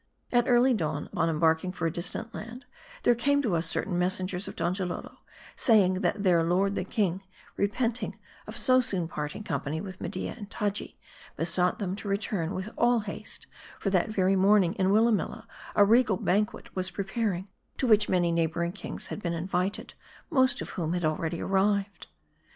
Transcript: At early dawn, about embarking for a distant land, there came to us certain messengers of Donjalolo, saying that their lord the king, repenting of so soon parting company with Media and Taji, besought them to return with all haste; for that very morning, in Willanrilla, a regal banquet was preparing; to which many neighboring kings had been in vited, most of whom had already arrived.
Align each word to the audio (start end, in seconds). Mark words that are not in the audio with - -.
At 0.31 0.47
early 0.47 0.73
dawn, 0.73 1.09
about 1.13 1.29
embarking 1.29 1.73
for 1.73 1.85
a 1.85 1.91
distant 1.91 2.33
land, 2.33 2.65
there 3.03 3.13
came 3.13 3.39
to 3.43 3.55
us 3.55 3.67
certain 3.67 3.99
messengers 3.99 4.47
of 4.47 4.55
Donjalolo, 4.55 5.17
saying 5.55 6.01
that 6.01 6.23
their 6.23 6.41
lord 6.41 6.73
the 6.73 6.83
king, 6.83 7.21
repenting 7.55 8.17
of 8.47 8.57
so 8.57 8.81
soon 8.81 9.07
parting 9.07 9.43
company 9.43 9.79
with 9.79 10.01
Media 10.01 10.33
and 10.35 10.49
Taji, 10.49 10.97
besought 11.35 11.77
them 11.77 11.95
to 11.97 12.07
return 12.07 12.55
with 12.55 12.71
all 12.79 13.01
haste; 13.01 13.45
for 13.77 13.91
that 13.91 14.09
very 14.09 14.35
morning, 14.35 14.73
in 14.73 14.87
Willanrilla, 14.89 15.45
a 15.75 15.85
regal 15.85 16.17
banquet 16.17 16.75
was 16.75 16.89
preparing; 16.89 17.47
to 17.77 17.85
which 17.85 18.09
many 18.09 18.31
neighboring 18.31 18.71
kings 18.71 19.05
had 19.13 19.21
been 19.21 19.33
in 19.33 19.45
vited, 19.45 19.93
most 20.31 20.61
of 20.61 20.69
whom 20.69 20.93
had 20.93 21.05
already 21.05 21.41
arrived. 21.43 22.07